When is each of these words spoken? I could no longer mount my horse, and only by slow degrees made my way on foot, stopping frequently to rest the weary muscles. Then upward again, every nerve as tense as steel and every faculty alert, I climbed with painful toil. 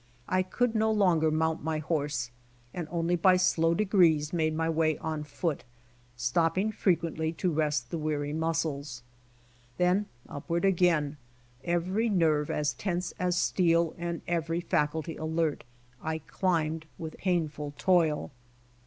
I 0.27 0.41
could 0.41 0.73
no 0.73 0.91
longer 0.91 1.29
mount 1.29 1.63
my 1.63 1.77
horse, 1.77 2.31
and 2.73 2.87
only 2.89 3.15
by 3.15 3.37
slow 3.37 3.75
degrees 3.75 4.33
made 4.33 4.55
my 4.55 4.67
way 4.67 4.97
on 4.97 5.23
foot, 5.23 5.63
stopping 6.17 6.71
frequently 6.71 7.31
to 7.33 7.51
rest 7.51 7.91
the 7.91 7.99
weary 7.99 8.33
muscles. 8.33 9.03
Then 9.77 10.07
upward 10.27 10.65
again, 10.65 11.17
every 11.63 12.09
nerve 12.09 12.49
as 12.49 12.73
tense 12.73 13.11
as 13.19 13.37
steel 13.37 13.93
and 13.95 14.23
every 14.27 14.59
faculty 14.61 15.17
alert, 15.17 15.63
I 16.01 16.17
climbed 16.17 16.87
with 16.97 17.19
painful 17.19 17.75
toil. 17.77 18.31